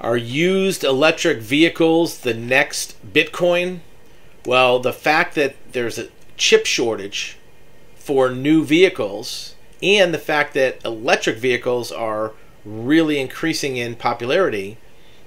Are 0.00 0.16
used 0.16 0.82
electric 0.82 1.38
vehicles 1.40 2.20
the 2.20 2.32
next 2.32 2.96
Bitcoin? 3.12 3.80
Well, 4.46 4.78
the 4.78 4.94
fact 4.94 5.34
that 5.34 5.56
there's 5.72 5.98
a 5.98 6.08
chip 6.38 6.64
shortage 6.64 7.36
for 7.96 8.30
new 8.30 8.64
vehicles 8.64 9.56
and 9.82 10.14
the 10.14 10.18
fact 10.18 10.54
that 10.54 10.82
electric 10.86 11.36
vehicles 11.36 11.92
are 11.92 12.32
really 12.64 13.20
increasing 13.20 13.76
in 13.76 13.94
popularity 13.94 14.78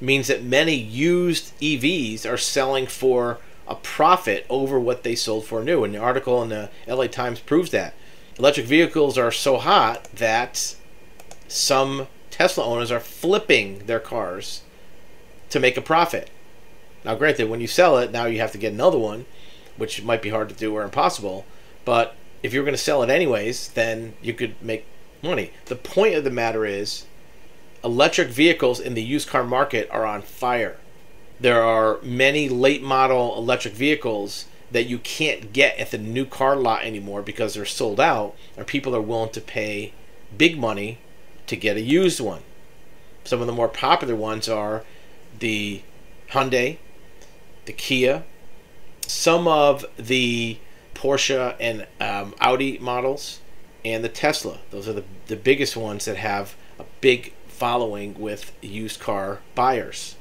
means 0.00 0.28
that 0.28 0.42
many 0.42 0.74
used 0.74 1.52
EVs 1.60 2.24
are 2.24 2.38
selling 2.38 2.86
for 2.86 3.38
a 3.68 3.74
profit 3.74 4.46
over 4.48 4.80
what 4.80 5.02
they 5.02 5.14
sold 5.14 5.44
for 5.44 5.62
new. 5.62 5.84
And 5.84 5.94
the 5.94 5.98
article 5.98 6.42
in 6.42 6.48
the 6.48 6.70
LA 6.88 7.08
Times 7.08 7.40
proves 7.40 7.70
that. 7.72 7.92
Electric 8.38 8.66
vehicles 8.66 9.18
are 9.18 9.30
so 9.30 9.58
hot 9.58 10.04
that 10.14 10.74
some 11.46 12.08
Tesla 12.32 12.64
owners 12.64 12.90
are 12.90 12.98
flipping 12.98 13.86
their 13.86 14.00
cars 14.00 14.62
to 15.50 15.60
make 15.60 15.76
a 15.76 15.82
profit. 15.82 16.30
Now, 17.04 17.14
granted, 17.14 17.48
when 17.48 17.60
you 17.60 17.66
sell 17.66 17.98
it, 17.98 18.10
now 18.10 18.24
you 18.24 18.40
have 18.40 18.52
to 18.52 18.58
get 18.58 18.72
another 18.72 18.98
one, 18.98 19.26
which 19.76 20.02
might 20.02 20.22
be 20.22 20.30
hard 20.30 20.48
to 20.48 20.54
do 20.54 20.74
or 20.74 20.82
impossible. 20.82 21.44
But 21.84 22.16
if 22.42 22.52
you're 22.52 22.64
going 22.64 22.74
to 22.74 22.78
sell 22.78 23.02
it 23.02 23.10
anyways, 23.10 23.68
then 23.68 24.14
you 24.22 24.32
could 24.32 24.60
make 24.62 24.86
money. 25.22 25.52
The 25.66 25.76
point 25.76 26.14
of 26.14 26.24
the 26.24 26.30
matter 26.30 26.64
is, 26.64 27.04
electric 27.84 28.28
vehicles 28.28 28.80
in 28.80 28.94
the 28.94 29.02
used 29.02 29.28
car 29.28 29.44
market 29.44 29.90
are 29.90 30.06
on 30.06 30.22
fire. 30.22 30.78
There 31.38 31.62
are 31.62 32.00
many 32.02 32.48
late 32.48 32.82
model 32.82 33.36
electric 33.36 33.74
vehicles 33.74 34.46
that 34.70 34.84
you 34.84 34.98
can't 34.98 35.52
get 35.52 35.78
at 35.78 35.90
the 35.90 35.98
new 35.98 36.24
car 36.24 36.56
lot 36.56 36.82
anymore 36.82 37.20
because 37.20 37.54
they're 37.54 37.66
sold 37.66 38.00
out, 38.00 38.34
or 38.56 38.64
people 38.64 38.96
are 38.96 39.02
willing 39.02 39.32
to 39.32 39.40
pay 39.40 39.92
big 40.38 40.58
money 40.58 40.98
to 41.46 41.56
get 41.56 41.76
a 41.76 41.80
used 41.80 42.20
one. 42.20 42.42
Some 43.24 43.40
of 43.40 43.46
the 43.46 43.52
more 43.52 43.68
popular 43.68 44.16
ones 44.16 44.48
are 44.48 44.84
the 45.38 45.82
Hyundai, 46.30 46.78
the 47.66 47.72
Kia, 47.72 48.24
some 49.06 49.46
of 49.46 49.84
the 49.96 50.58
Porsche 50.94 51.54
and 51.60 51.86
um, 52.00 52.34
Audi 52.40 52.78
models, 52.78 53.40
and 53.84 54.04
the 54.04 54.08
Tesla. 54.08 54.58
Those 54.70 54.88
are 54.88 54.92
the, 54.92 55.04
the 55.26 55.36
biggest 55.36 55.76
ones 55.76 56.04
that 56.04 56.16
have 56.16 56.54
a 56.78 56.84
big 57.00 57.32
following 57.48 58.18
with 58.18 58.52
used 58.60 59.00
car 59.00 59.40
buyers. 59.54 60.16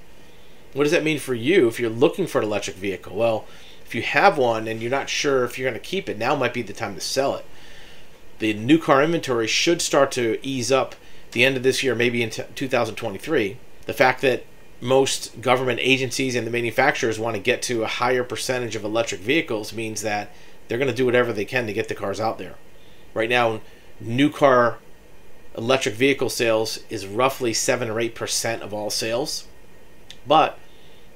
What 0.73 0.83
does 0.83 0.91
that 0.91 1.03
mean 1.03 1.19
for 1.19 1.33
you 1.33 1.67
if 1.67 1.79
you're 1.79 1.89
looking 1.89 2.27
for 2.27 2.39
an 2.39 2.45
electric 2.45 2.77
vehicle? 2.77 3.15
Well, 3.15 3.45
if 3.85 3.95
you 3.95 4.01
have 4.03 4.37
one 4.37 4.67
and 4.67 4.81
you're 4.81 4.91
not 4.91 5.09
sure 5.09 5.43
if 5.43 5.57
you're 5.57 5.69
going 5.69 5.79
to 5.81 5.85
keep 5.85 6.07
it, 6.07 6.17
now 6.17 6.35
might 6.35 6.53
be 6.53 6.61
the 6.61 6.73
time 6.73 6.95
to 6.95 7.01
sell 7.01 7.35
it. 7.35 7.45
The 8.39 8.53
new 8.53 8.79
car 8.79 9.03
inventory 9.03 9.47
should 9.47 9.81
start 9.81 10.11
to 10.13 10.39
ease 10.41 10.71
up 10.71 10.95
the 11.31 11.45
end 11.45 11.57
of 11.57 11.63
this 11.63 11.83
year, 11.83 11.95
maybe 11.95 12.23
into 12.23 12.43
2023. 12.55 13.57
The 13.85 13.93
fact 13.93 14.21
that 14.21 14.45
most 14.81 15.41
government 15.41 15.79
agencies 15.81 16.35
and 16.35 16.45
the 16.45 16.51
manufacturers 16.51 17.19
want 17.19 17.35
to 17.35 17.41
get 17.41 17.61
to 17.61 17.83
a 17.83 17.87
higher 17.87 18.23
percentage 18.23 18.75
of 18.75 18.83
electric 18.83 19.21
vehicles 19.21 19.73
means 19.73 20.01
that 20.01 20.31
they're 20.67 20.79
going 20.79 20.89
to 20.89 20.95
do 20.95 21.05
whatever 21.05 21.31
they 21.31 21.45
can 21.45 21.67
to 21.67 21.73
get 21.73 21.87
the 21.87 21.95
cars 21.95 22.19
out 22.19 22.39
there. 22.39 22.55
Right 23.13 23.29
now, 23.29 23.61
new 23.99 24.31
car 24.31 24.79
electric 25.55 25.95
vehicle 25.95 26.29
sales 26.29 26.79
is 26.89 27.05
roughly 27.05 27.53
7 27.53 27.89
or 27.89 27.95
8% 27.95 28.61
of 28.61 28.73
all 28.73 28.89
sales, 28.89 29.45
but 30.25 30.57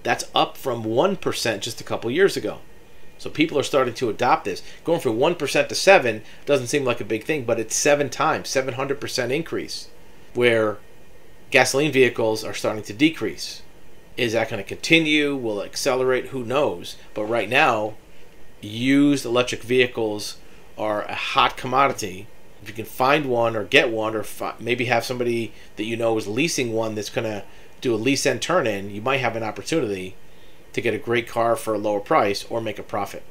that's 0.03 0.29
up 0.35 0.57
from 0.57 0.83
1% 0.83 1.59
just 1.61 1.81
a 1.81 1.85
couple 1.85 2.11
years 2.11 2.37
ago. 2.37 2.59
So 3.17 3.29
people 3.29 3.57
are 3.57 3.63
starting 3.63 3.93
to 3.95 4.09
adopt 4.09 4.45
this. 4.45 4.61
Going 4.83 4.99
from 4.99 5.17
1% 5.17 5.67
to 5.67 5.75
7 5.75 6.21
doesn't 6.45 6.67
seem 6.67 6.83
like 6.83 7.01
a 7.01 7.05
big 7.05 7.23
thing, 7.23 7.45
but 7.45 7.59
it's 7.59 7.75
7 7.75 8.09
times, 8.09 8.49
700% 8.49 9.31
increase 9.31 9.87
where 10.35 10.77
gasoline 11.49 11.91
vehicles 11.91 12.43
are 12.43 12.53
starting 12.53 12.83
to 12.83 12.93
decrease. 12.93 13.61
Is 14.17 14.33
that 14.33 14.49
going 14.49 14.61
to 14.61 14.67
continue? 14.67 15.35
Will 15.35 15.61
it 15.61 15.65
accelerate? 15.65 16.27
Who 16.27 16.43
knows? 16.43 16.95
But 17.13 17.25
right 17.25 17.49
now, 17.49 17.95
used 18.61 19.25
electric 19.25 19.63
vehicles 19.63 20.37
are 20.77 21.03
a 21.03 21.15
hot 21.15 21.57
commodity. 21.57 22.27
If 22.61 22.69
you 22.69 22.75
can 22.75 22.85
find 22.85 23.25
one 23.25 23.55
or 23.55 23.63
get 23.63 23.89
one, 23.89 24.15
or 24.15 24.23
fi- 24.23 24.55
maybe 24.59 24.85
have 24.85 25.05
somebody 25.05 25.53
that 25.75 25.83
you 25.83 25.97
know 25.97 26.17
is 26.17 26.27
leasing 26.27 26.73
one 26.73 26.95
that's 26.95 27.09
going 27.09 27.25
to 27.25 27.43
do 27.81 27.93
a 27.93 27.97
lease 27.97 28.25
and 28.25 28.41
turn 28.41 28.67
in, 28.67 28.89
you 28.89 29.01
might 29.01 29.17
have 29.17 29.35
an 29.35 29.43
opportunity 29.43 30.15
to 30.73 30.81
get 30.81 30.93
a 30.93 30.97
great 30.97 31.27
car 31.27 31.55
for 31.55 31.73
a 31.73 31.77
lower 31.77 31.99
price 31.99 32.45
or 32.49 32.59
make 32.59 32.79
a 32.79 32.83
profit. 32.83 33.23